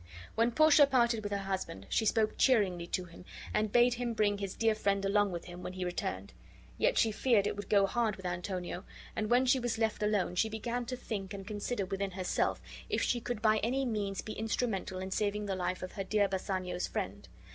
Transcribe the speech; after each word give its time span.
When 0.33 0.49
Portia 0.49 0.87
parted 0.87 1.21
with 1.21 1.31
her 1.31 1.37
husband 1.37 1.85
she 1.87 2.07
spoke 2.07 2.35
cheeringly 2.35 2.87
to 2.87 3.05
him 3.05 3.23
and 3.53 3.71
bade 3.71 3.93
him 3.93 4.15
bring 4.15 4.39
his 4.39 4.55
dear 4.55 4.73
friend 4.73 5.05
along 5.05 5.31
with 5.31 5.45
him 5.45 5.61
when 5.61 5.73
he 5.73 5.85
returned; 5.85 6.33
yet 6.79 6.97
she 6.97 7.11
feared 7.11 7.45
it 7.45 7.55
would 7.55 7.69
go 7.69 7.85
hard 7.85 8.15
with 8.15 8.25
Antonio, 8.25 8.83
and 9.15 9.29
when 9.29 9.45
she 9.45 9.59
was 9.59 9.77
left 9.77 10.01
alone 10.01 10.33
she 10.33 10.49
began 10.49 10.85
to 10.85 10.95
think 10.97 11.35
and 11.35 11.45
consider 11.45 11.85
within 11.85 12.09
herself 12.09 12.63
if 12.89 13.03
she 13.03 13.21
could 13.21 13.43
by 13.43 13.59
any 13.59 13.85
means 13.85 14.23
be 14.23 14.33
instrumental 14.33 14.97
in 14.97 15.11
saving 15.11 15.45
the 15.45 15.55
life 15.55 15.83
of 15.83 15.91
her 15.91 16.03
dear 16.03 16.27
Bassanio's 16.27 16.87
friend. 16.87 17.27